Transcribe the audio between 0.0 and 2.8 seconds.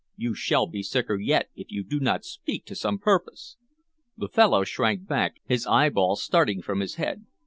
"You shall be sicker yet, if you do not speak to